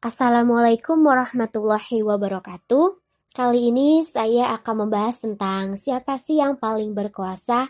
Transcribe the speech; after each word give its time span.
Assalamualaikum 0.00 0.96
warahmatullahi 1.04 2.00
wabarakatuh. 2.00 2.96
Kali 3.36 3.68
ini 3.68 4.00
saya 4.00 4.48
akan 4.56 4.88
membahas 4.88 5.20
tentang 5.20 5.76
siapa 5.76 6.16
sih 6.16 6.40
yang 6.40 6.56
paling 6.56 6.96
berkuasa, 6.96 7.68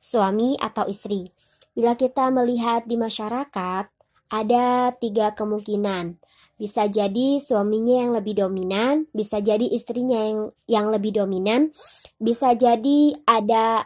suami 0.00 0.56
atau 0.56 0.88
istri. 0.88 1.28
Bila 1.76 2.00
kita 2.00 2.32
melihat 2.32 2.88
di 2.88 2.96
masyarakat, 2.96 3.92
ada 4.32 4.66
tiga 4.96 5.36
kemungkinan. 5.36 6.16
Bisa 6.56 6.88
jadi 6.88 7.36
suaminya 7.36 8.08
yang 8.08 8.16
lebih 8.16 8.48
dominan, 8.48 9.04
bisa 9.12 9.44
jadi 9.44 9.68
istrinya 9.68 10.24
yang 10.24 10.40
yang 10.64 10.88
lebih 10.88 11.12
dominan, 11.12 11.68
bisa 12.16 12.56
jadi 12.56 13.20
ada 13.28 13.84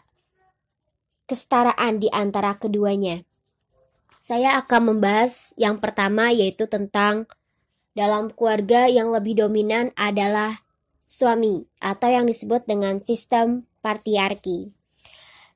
kesetaraan 1.26 1.98
di 1.98 2.06
antara 2.06 2.54
keduanya. 2.54 3.26
Saya 4.22 4.54
akan 4.54 4.94
membahas 4.94 5.50
yang 5.58 5.82
pertama 5.82 6.30
yaitu 6.30 6.70
tentang 6.70 7.26
dalam 7.90 8.30
keluarga 8.30 8.86
yang 8.86 9.10
lebih 9.10 9.34
dominan 9.34 9.90
adalah 9.98 10.62
suami 11.10 11.66
atau 11.82 12.06
yang 12.06 12.30
disebut 12.30 12.62
dengan 12.62 13.02
sistem 13.02 13.66
patriarki. 13.82 14.70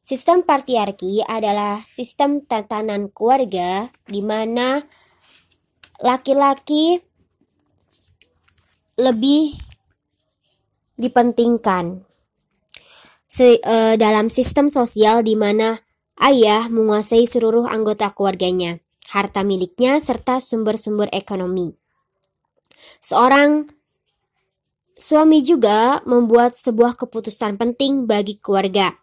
Sistem 0.03 0.43
patriarki 0.43 1.23
adalah 1.23 1.79
sistem 1.87 2.43
tatanan 2.43 3.07
keluarga 3.15 3.87
di 4.03 4.19
mana 4.19 4.83
laki-laki 6.03 6.99
lebih 8.99 9.55
dipentingkan. 10.99 12.03
Se, 13.31 13.63
e, 13.63 13.95
dalam 13.95 14.27
sistem 14.27 14.67
sosial 14.67 15.23
di 15.23 15.39
mana 15.39 15.86
Ayah 16.17 16.73
menguasai 16.73 17.29
seluruh 17.29 17.69
anggota 17.69 18.09
keluarganya, 18.09 18.81
harta 19.13 19.45
miliknya, 19.45 20.01
serta 20.01 20.41
sumber-sumber 20.41 21.13
ekonomi. 21.13 21.77
Seorang 23.05 23.69
suami 24.97 25.45
juga 25.45 26.01
membuat 26.09 26.57
sebuah 26.57 26.97
keputusan 26.97 27.61
penting 27.61 28.09
bagi 28.09 28.41
keluarga 28.41 28.97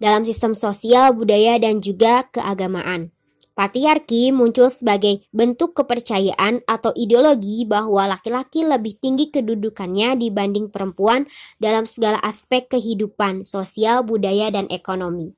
dalam 0.00 0.24
sistem 0.24 0.56
sosial, 0.56 1.12
budaya, 1.12 1.60
dan 1.60 1.84
juga 1.84 2.24
keagamaan. 2.32 3.12
Patriarki 3.52 4.32
muncul 4.32 4.72
sebagai 4.72 5.28
bentuk 5.36 5.76
kepercayaan 5.76 6.64
atau 6.64 6.96
ideologi 6.96 7.68
bahwa 7.68 8.08
laki-laki 8.08 8.64
lebih 8.64 8.96
tinggi 8.96 9.28
kedudukannya 9.28 10.16
dibanding 10.16 10.72
perempuan 10.72 11.28
dalam 11.60 11.84
segala 11.84 12.16
aspek 12.24 12.72
kehidupan 12.72 13.44
sosial, 13.44 14.00
budaya, 14.00 14.48
dan 14.48 14.64
ekonomi. 14.72 15.36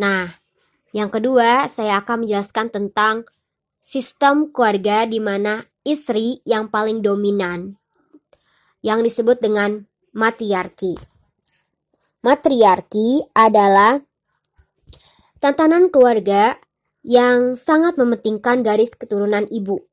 Nah, 0.00 0.32
yang 0.96 1.12
kedua, 1.12 1.68
saya 1.68 2.00
akan 2.00 2.24
menjelaskan 2.24 2.72
tentang 2.72 3.28
sistem 3.84 4.48
keluarga 4.48 5.04
di 5.04 5.20
mana 5.20 5.60
istri 5.84 6.40
yang 6.48 6.72
paling 6.72 7.04
dominan, 7.04 7.76
yang 8.80 9.04
disebut 9.04 9.44
dengan 9.44 9.84
matriarki. 10.16 10.96
Matriarki 12.24 13.28
adalah 13.36 14.00
tatanan 15.36 15.92
keluarga 15.92 16.56
yang 17.04 17.60
sangat 17.60 18.00
mementingkan 18.00 18.64
garis 18.64 18.96
keturunan 18.96 19.44
ibu, 19.52 19.84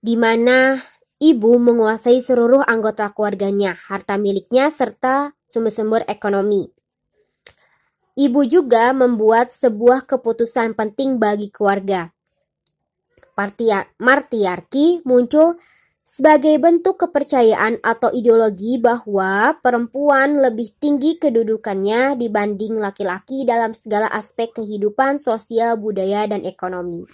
di 0.00 0.16
mana 0.16 0.80
ibu 1.20 1.56
menguasai 1.60 2.20
seluruh 2.20 2.64
anggota 2.64 3.12
keluarganya, 3.12 3.76
harta 3.76 4.16
miliknya, 4.16 4.72
serta 4.72 5.36
sumber-sumber 5.44 6.04
ekonomi. 6.08 6.81
Ibu 8.12 8.44
juga 8.44 8.92
membuat 8.92 9.48
sebuah 9.48 10.04
keputusan 10.04 10.76
penting 10.76 11.16
bagi 11.16 11.48
keluarga. 11.48 12.12
Martiarki 13.96 15.00
muncul 15.08 15.56
sebagai 16.04 16.52
bentuk 16.60 17.00
kepercayaan 17.00 17.80
atau 17.80 18.12
ideologi 18.12 18.76
bahwa 18.76 19.56
perempuan 19.64 20.36
lebih 20.44 20.76
tinggi 20.76 21.16
kedudukannya 21.16 22.20
dibanding 22.20 22.76
laki-laki 22.76 23.48
dalam 23.48 23.72
segala 23.72 24.12
aspek 24.12 24.52
kehidupan 24.60 25.16
sosial, 25.16 25.80
budaya, 25.80 26.28
dan 26.28 26.44
ekonomi. 26.44 27.08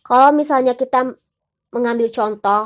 Kalau 0.00 0.32
misalnya 0.32 0.72
kita 0.72 1.12
mengambil 1.76 2.08
contoh 2.08 2.64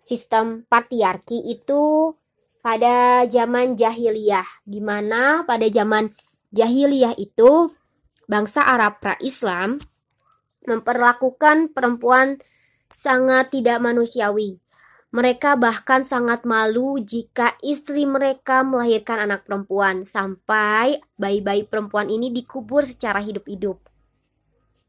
sistem 0.00 0.64
patriarki 0.72 1.52
itu 1.52 2.16
pada 2.64 3.28
zaman 3.28 3.76
jahiliyah, 3.76 4.64
di 4.64 4.80
mana 4.80 5.44
pada 5.44 5.68
zaman 5.68 6.08
jahiliyah 6.54 7.18
itu 7.18 7.74
bangsa 8.30 8.62
Arab 8.64 9.02
pra-Islam 9.02 9.82
memperlakukan 10.64 11.74
perempuan 11.74 12.40
sangat 12.88 13.52
tidak 13.52 13.82
manusiawi. 13.82 14.62
Mereka 15.14 15.54
bahkan 15.62 16.02
sangat 16.02 16.42
malu 16.42 16.98
jika 16.98 17.54
istri 17.62 18.02
mereka 18.02 18.66
melahirkan 18.66 19.30
anak 19.30 19.46
perempuan 19.46 20.02
sampai 20.02 20.98
bayi-bayi 21.14 21.62
perempuan 21.70 22.10
ini 22.10 22.34
dikubur 22.34 22.82
secara 22.82 23.22
hidup-hidup. 23.22 23.78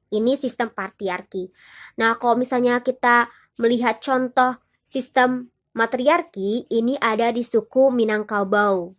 Ini 0.09 0.33
sistem 0.33 0.73
patriarki. 0.73 1.53
Nah, 2.01 2.17
kalau 2.17 2.41
misalnya 2.41 2.81
kita 2.81 3.29
melihat 3.61 4.01
contoh 4.01 4.57
sistem 4.81 5.53
matriarki, 5.77 6.65
ini 6.73 6.97
ada 6.97 7.29
di 7.29 7.45
suku 7.45 7.93
Minangkabau. 7.93 8.97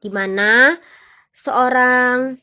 Di 0.00 0.08
mana 0.08 0.80
seorang 1.34 2.38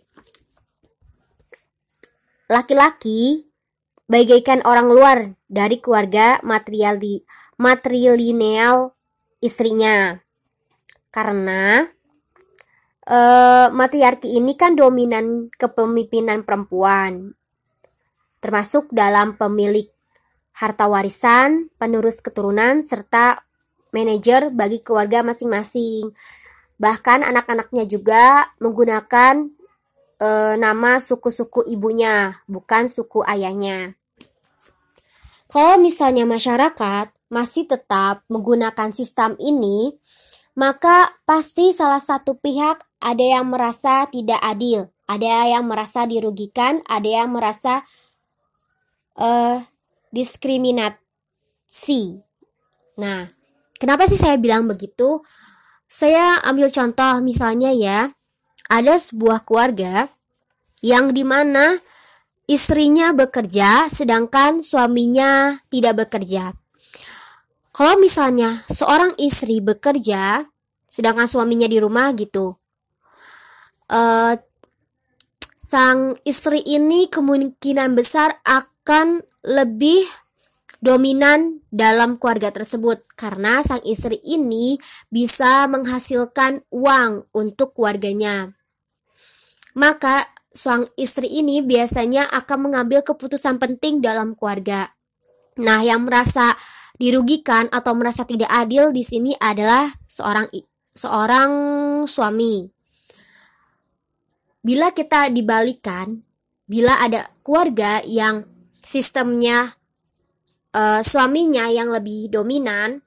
laki-laki 2.52 3.48
bagaikan 4.12 4.60
orang 4.68 4.92
luar 4.92 5.20
dari 5.48 5.80
keluarga 5.80 6.44
material 6.44 7.00
di 7.00 7.24
matrilineal 7.56 8.92
istrinya. 9.40 10.20
Karena 11.08 11.88
e, 13.08 13.20
matriarki 13.72 14.36
ini 14.36 14.60
kan 14.60 14.76
dominan 14.76 15.48
kepemimpinan 15.56 16.44
perempuan. 16.44 17.32
Termasuk 18.44 18.92
dalam 18.92 19.40
pemilik 19.40 19.88
harta 20.60 20.92
warisan, 20.92 21.72
penerus 21.80 22.20
keturunan 22.20 22.84
serta 22.84 23.48
manajer 23.96 24.52
bagi 24.52 24.84
keluarga 24.84 25.24
masing-masing. 25.24 26.12
Bahkan 26.82 27.22
anak-anaknya 27.22 27.86
juga 27.86 28.50
menggunakan 28.58 29.54
e, 30.18 30.30
nama 30.58 30.98
suku-suku 30.98 31.70
ibunya, 31.70 32.34
bukan 32.50 32.90
suku 32.90 33.22
ayahnya. 33.22 33.94
Kalau 35.46 35.78
misalnya 35.78 36.26
masyarakat 36.26 37.14
masih 37.30 37.70
tetap 37.70 38.26
menggunakan 38.34 38.90
sistem 38.98 39.38
ini, 39.38 39.94
maka 40.58 41.14
pasti 41.24 41.70
salah 41.70 42.02
satu 42.02 42.42
pihak 42.42 42.82
ada 42.98 43.24
yang 43.24 43.54
merasa 43.54 44.10
tidak 44.10 44.42
adil, 44.42 44.90
ada 45.06 45.48
yang 45.48 45.70
merasa 45.70 46.10
dirugikan, 46.10 46.82
ada 46.90 47.08
yang 47.08 47.30
merasa 47.32 47.86
uh, 49.22 49.62
diskriminasi. 50.12 52.20
Nah, 53.00 53.32
kenapa 53.80 54.12
sih 54.12 54.20
saya 54.20 54.36
bilang 54.36 54.68
begitu? 54.68 55.24
Saya 55.92 56.40
ambil 56.48 56.72
contoh 56.72 57.20
misalnya 57.20 57.76
ya, 57.76 58.08
ada 58.72 58.96
sebuah 58.96 59.44
keluarga 59.44 60.08
yang 60.80 61.12
di 61.12 61.28
mana 61.28 61.76
istrinya 62.48 63.12
bekerja 63.12 63.92
sedangkan 63.92 64.64
suaminya 64.64 65.60
tidak 65.68 66.08
bekerja. 66.08 66.56
Kalau 67.76 68.00
misalnya 68.00 68.64
seorang 68.72 69.20
istri 69.20 69.60
bekerja 69.60 70.48
sedangkan 70.88 71.28
suaminya 71.28 71.68
di 71.68 71.78
rumah 71.84 72.16
gitu, 72.16 72.56
uh, 73.92 74.34
sang 75.56 76.16
istri 76.24 76.64
ini 76.72 77.12
kemungkinan 77.12 78.00
besar 78.00 78.40
akan 78.48 79.24
lebih 79.44 80.08
dominan 80.82 81.62
dalam 81.70 82.18
keluarga 82.18 82.50
tersebut 82.50 83.06
karena 83.14 83.62
sang 83.62 83.80
istri 83.86 84.18
ini 84.26 84.82
bisa 85.14 85.70
menghasilkan 85.70 86.66
uang 86.74 87.30
untuk 87.32 87.78
keluarganya. 87.78 88.58
Maka 89.78 90.28
sang 90.52 90.90
istri 91.00 91.32
ini 91.32 91.64
biasanya 91.64 92.28
akan 92.28 92.68
mengambil 92.68 93.06
keputusan 93.06 93.56
penting 93.62 94.04
dalam 94.04 94.36
keluarga. 94.36 94.92
Nah, 95.62 95.80
yang 95.86 96.04
merasa 96.04 96.58
dirugikan 97.00 97.72
atau 97.72 97.96
merasa 97.96 98.28
tidak 98.28 98.52
adil 98.52 98.92
di 98.92 99.06
sini 99.06 99.32
adalah 99.40 99.88
seorang 100.10 100.50
seorang 100.92 101.52
suami. 102.04 102.68
Bila 104.62 104.94
kita 104.94 105.32
dibalikan, 105.32 106.20
bila 106.68 107.00
ada 107.02 107.26
keluarga 107.42 108.04
yang 108.06 108.46
sistemnya 108.84 109.81
uh, 110.76 111.02
suaminya 111.04 111.68
yang 111.72 111.92
lebih 111.92 112.32
dominan, 112.32 113.04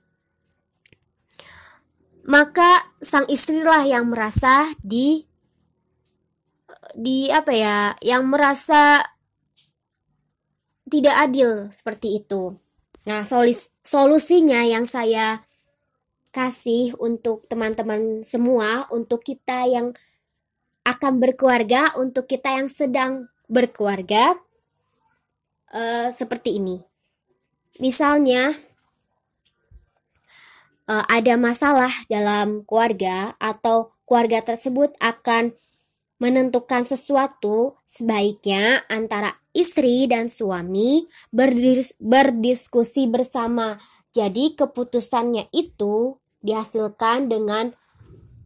maka 2.25 2.88
sang 3.05 3.28
istrilah 3.28 3.84
yang 3.84 4.08
merasa 4.08 4.72
di 4.81 5.25
di 6.94 7.28
apa 7.28 7.52
ya, 7.52 7.78
yang 8.00 8.28
merasa 8.31 9.02
tidak 10.88 11.16
adil 11.16 11.69
seperti 11.75 12.22
itu. 12.22 12.55
Nah, 13.05 13.26
solusinya 13.84 14.64
yang 14.64 14.88
saya 14.88 15.44
kasih 16.32 16.96
untuk 16.99 17.44
teman-teman 17.46 18.25
semua, 18.25 18.88
untuk 18.88 19.22
kita 19.22 19.69
yang 19.69 19.93
akan 20.84 21.20
berkeluarga, 21.20 21.93
untuk 22.00 22.25
kita 22.28 22.56
yang 22.56 22.69
sedang 22.69 23.28
berkeluarga, 23.49 24.37
uh, 25.72 26.08
seperti 26.08 26.56
ini. 26.61 26.94
Misalnya, 27.82 28.55
uh, 30.87 31.05
ada 31.11 31.35
masalah 31.35 31.91
dalam 32.06 32.62
keluarga 32.69 33.35
atau 33.43 33.94
keluarga 34.05 34.44
tersebut 34.44 34.94
akan 35.00 35.56
menentukan 36.23 36.87
sesuatu, 36.87 37.76
sebaiknya 37.82 38.87
antara 38.87 39.35
istri 39.50 40.06
dan 40.06 40.31
suami 40.31 41.05
berdis 41.35 41.99
berdiskusi 41.99 43.11
bersama. 43.11 43.76
Jadi 44.15 44.55
keputusannya 44.55 45.50
itu 45.50 46.15
dihasilkan 46.38 47.26
dengan 47.26 47.75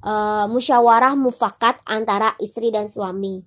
uh, 0.00 0.48
musyawarah 0.48 1.12
mufakat 1.12 1.76
antara 1.84 2.32
istri 2.40 2.72
dan 2.72 2.88
suami. 2.88 3.44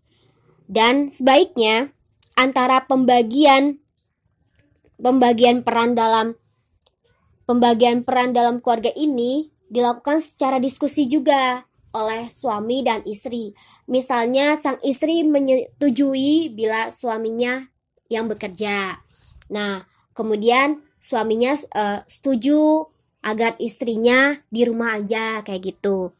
Dan 0.69 1.10
sebaiknya 1.10 1.89
antara 2.38 2.86
pembagian 2.86 3.81
pembagian 5.01 5.65
peran 5.65 5.98
dalam 5.98 6.38
pembagian 7.50 8.06
peran 8.06 8.31
dalam 8.31 8.62
keluarga 8.62 8.94
ini 8.94 9.50
dilakukan 9.68 10.21
secara 10.21 10.62
diskusi 10.62 11.09
juga 11.09 11.65
oleh 11.92 12.31
suami 12.31 12.86
dan 12.86 13.03
istri. 13.03 13.51
Misalnya 13.92 14.56
sang 14.56 14.80
istri 14.86 15.27
menyetujui 15.27 16.56
bila 16.56 16.88
suaminya 16.94 17.68
yang 18.07 18.31
bekerja. 18.31 19.00
Nah, 19.51 19.83
kemudian 20.15 20.80
suaminya 21.00 21.51
uh, 21.75 22.00
setuju 22.07 22.88
agar 23.21 23.59
istrinya 23.59 24.39
di 24.47 24.63
rumah 24.63 25.00
aja 25.00 25.44
kayak 25.44 25.75
gitu. 25.75 26.15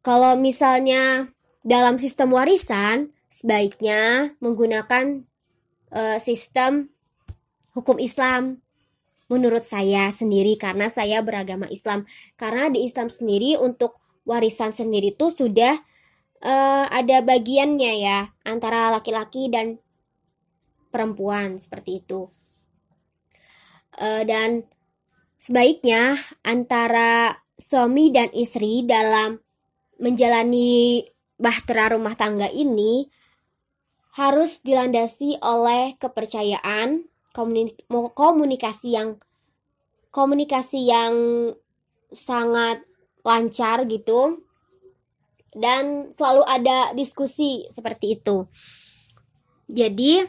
Kalau 0.00 0.32
misalnya 0.40 1.28
dalam 1.60 2.00
sistem 2.00 2.32
warisan, 2.32 3.12
sebaiknya 3.28 4.32
menggunakan 4.40 5.28
uh, 5.92 6.16
sistem 6.16 6.88
hukum 7.76 7.98
Islam 8.02 8.62
menurut 9.30 9.62
saya 9.62 10.10
sendiri 10.10 10.58
karena 10.58 10.90
saya 10.90 11.22
beragama 11.22 11.70
Islam. 11.70 12.04
Karena 12.34 12.66
di 12.66 12.82
Islam 12.82 13.06
sendiri 13.06 13.56
untuk 13.62 13.98
warisan 14.26 14.74
sendiri 14.74 15.14
tuh 15.14 15.30
sudah 15.30 15.78
uh, 16.42 16.86
ada 16.90 17.22
bagiannya 17.22 17.92
ya 18.02 18.18
antara 18.42 18.90
laki-laki 18.90 19.48
dan 19.48 19.78
perempuan 20.90 21.56
seperti 21.56 22.02
itu. 22.02 22.26
Uh, 24.00 24.26
dan 24.26 24.66
sebaiknya 25.38 26.18
antara 26.42 27.38
suami 27.54 28.10
dan 28.10 28.32
istri 28.34 28.82
dalam 28.82 29.38
menjalani 30.00 31.04
bahtera 31.36 31.92
rumah 31.92 32.16
tangga 32.16 32.48
ini 32.50 33.06
harus 34.16 34.60
dilandasi 34.64 35.38
oleh 35.40 35.94
kepercayaan, 35.96 37.06
komunikasi 37.32 38.94
yang 38.94 39.18
komunikasi 40.10 40.90
yang 40.90 41.14
sangat 42.10 42.82
lancar 43.22 43.86
gitu 43.86 44.42
dan 45.54 46.10
selalu 46.14 46.42
ada 46.46 46.94
diskusi 46.94 47.66
seperti 47.70 48.18
itu. 48.18 48.46
Jadi 49.70 50.22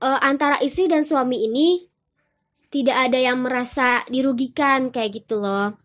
uh, 0.00 0.20
antara 0.24 0.56
istri 0.64 0.88
dan 0.88 1.04
suami 1.04 1.44
ini 1.44 1.84
tidak 2.72 3.10
ada 3.10 3.18
yang 3.20 3.44
merasa 3.44 4.00
dirugikan 4.08 4.88
kayak 4.88 5.24
gitu 5.24 5.40
loh. 5.40 5.76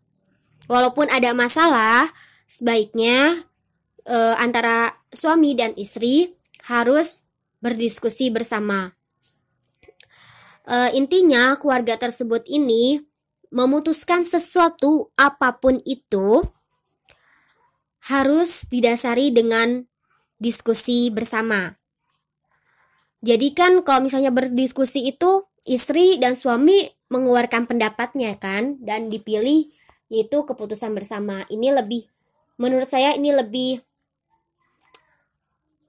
Walaupun 0.66 1.12
ada 1.12 1.36
masalah, 1.36 2.10
sebaiknya 2.48 3.44
uh, 4.08 4.36
antara 4.40 4.96
suami 5.12 5.54
dan 5.54 5.76
istri 5.78 6.34
harus 6.66 7.26
berdiskusi 7.62 8.32
bersama. 8.32 8.95
Uh, 10.66 10.90
intinya, 10.98 11.54
keluarga 11.62 11.94
tersebut 11.98 12.46
ini 12.50 13.02
memutuskan 13.54 14.26
sesuatu 14.26 15.14
apa 15.16 15.56
pun 15.62 15.78
itu 15.86 16.42
harus 18.06 18.66
didasari 18.70 19.34
dengan 19.34 19.86
diskusi 20.38 21.10
bersama. 21.10 21.74
Jadi 23.26 23.58
kan 23.58 23.82
kalau 23.82 24.06
misalnya 24.06 24.30
berdiskusi 24.30 25.10
itu 25.10 25.50
istri 25.66 26.22
dan 26.22 26.38
suami 26.38 26.86
mengeluarkan 27.10 27.66
pendapatnya 27.66 28.38
kan 28.38 28.78
dan 28.86 29.10
dipilih 29.10 29.66
yaitu 30.14 30.46
keputusan 30.46 30.94
bersama. 30.94 31.42
Ini 31.50 31.74
lebih 31.74 32.06
menurut 32.62 32.86
saya 32.86 33.18
ini 33.18 33.34
lebih 33.34 33.82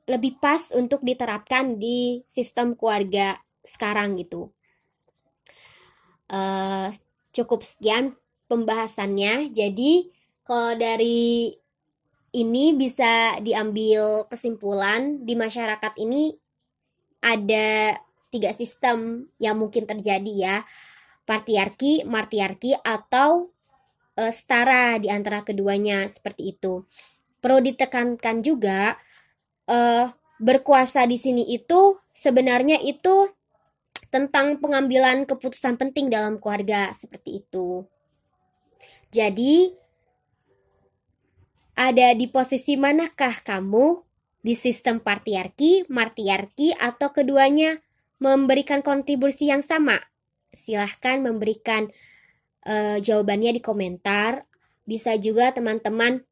lebih 0.08 0.40
pas 0.40 0.72
untuk 0.72 1.04
diterapkan 1.04 1.76
di 1.76 2.24
sistem 2.24 2.72
keluarga 2.72 3.36
sekarang 3.60 4.16
gitu. 4.16 4.55
Uh, 6.26 6.90
cukup 7.30 7.62
sekian 7.62 8.16
pembahasannya. 8.50 9.52
Jadi 9.52 10.10
kalau 10.46 10.74
dari 10.78 11.52
ini 12.36 12.76
bisa 12.76 13.38
diambil 13.40 14.28
kesimpulan 14.28 15.24
di 15.24 15.34
masyarakat 15.38 15.92
ini 16.00 16.36
ada 17.24 17.96
tiga 18.30 18.50
sistem 18.52 19.30
yang 19.40 19.56
mungkin 19.56 19.88
terjadi 19.88 20.32
ya. 20.36 20.56
Patriarki, 21.26 22.06
martiarki 22.06 22.78
atau 22.86 23.50
uh, 24.14 24.32
setara 24.32 24.94
di 25.02 25.10
antara 25.10 25.42
keduanya 25.42 26.06
seperti 26.06 26.54
itu. 26.54 26.86
Perlu 27.42 27.58
ditekankan 27.62 28.46
juga 28.46 28.94
uh, 29.66 30.06
berkuasa 30.38 31.02
di 31.08 31.18
sini 31.18 31.50
itu 31.50 31.96
sebenarnya 32.12 32.78
itu 32.78 33.32
tentang 34.10 34.62
pengambilan 34.62 35.26
keputusan 35.26 35.76
penting 35.76 36.08
dalam 36.08 36.38
keluarga 36.38 36.90
seperti 36.94 37.42
itu. 37.44 37.84
Jadi 39.10 39.72
ada 41.76 42.16
di 42.16 42.26
posisi 42.30 42.74
manakah 42.80 43.44
kamu 43.44 44.00
di 44.40 44.54
sistem 44.56 45.02
patriarki, 45.02 45.84
martiarki 45.90 46.72
atau 46.72 47.12
keduanya 47.12 47.76
memberikan 48.22 48.80
kontribusi 48.80 49.52
yang 49.52 49.60
sama? 49.60 50.00
Silahkan 50.54 51.20
memberikan 51.20 51.90
uh, 52.64 52.96
jawabannya 53.02 53.58
di 53.58 53.62
komentar. 53.62 54.48
Bisa 54.86 55.18
juga 55.18 55.50
teman-teman 55.50 56.22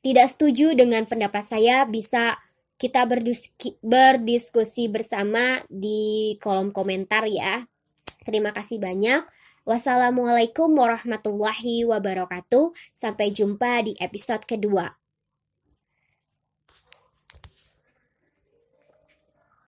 tidak 0.00 0.30
setuju 0.30 0.72
dengan 0.78 1.02
pendapat 1.04 1.42
saya 1.42 1.82
bisa 1.84 2.38
kita 2.76 3.08
berdiskusi 3.80 4.88
bersama 4.92 5.60
di 5.68 6.36
kolom 6.40 6.72
komentar 6.72 7.24
ya. 7.28 7.64
Terima 8.24 8.52
kasih 8.52 8.76
banyak. 8.80 9.24
Wassalamualaikum 9.66 10.70
warahmatullahi 10.76 11.88
wabarakatuh. 11.88 12.76
Sampai 12.94 13.34
jumpa 13.34 13.82
di 13.82 13.96
episode 13.98 14.44
kedua. 14.46 15.05